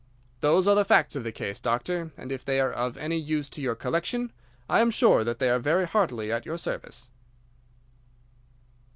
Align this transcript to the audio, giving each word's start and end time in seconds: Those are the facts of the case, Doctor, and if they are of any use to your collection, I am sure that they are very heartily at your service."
Those 0.39 0.67
are 0.67 0.73
the 0.73 0.83
facts 0.83 1.15
of 1.15 1.23
the 1.23 1.31
case, 1.31 1.59
Doctor, 1.59 2.11
and 2.17 2.31
if 2.31 2.43
they 2.43 2.59
are 2.59 2.73
of 2.73 2.97
any 2.97 3.17
use 3.17 3.47
to 3.49 3.61
your 3.61 3.75
collection, 3.75 4.31
I 4.67 4.79
am 4.81 4.89
sure 4.89 5.23
that 5.23 5.37
they 5.37 5.51
are 5.51 5.59
very 5.59 5.85
heartily 5.85 6.31
at 6.31 6.43
your 6.43 6.57
service." 6.57 7.07